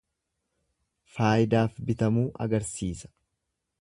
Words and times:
Faayidaaf 1.17 1.77
bitamuu 1.91 2.25
agarsiisa. 2.47 3.15